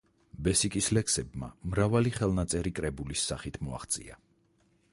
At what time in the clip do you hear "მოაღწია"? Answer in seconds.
3.69-4.19